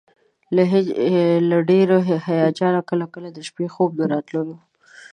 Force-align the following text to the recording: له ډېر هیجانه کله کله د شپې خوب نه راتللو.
له 1.51 1.57
ډېر 1.69 1.87
هیجانه 2.29 2.81
کله 2.89 3.05
کله 3.13 3.27
د 3.33 3.39
شپې 3.47 3.65
خوب 3.73 3.91
نه 3.99 4.05
راتللو. 4.11 4.57